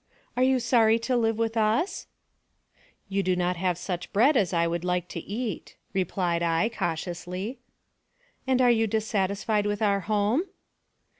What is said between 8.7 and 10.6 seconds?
you dissatisfied with our home?"